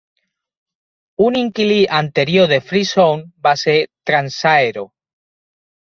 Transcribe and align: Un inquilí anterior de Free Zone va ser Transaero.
Un 1.25 1.35
inquilí 1.41 1.77
anterior 1.99 2.49
de 2.53 2.59
Free 2.71 2.89
Zone 2.95 3.29
va 3.49 3.55
ser 3.65 3.77
Transaero. 4.13 4.87